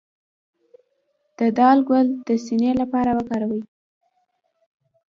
د 1.37 1.39
دال 1.57 1.79
ګل 1.89 2.07
د 2.27 2.29
سینې 2.45 2.71
لپاره 2.81 3.09
وکاروئ 3.19 3.63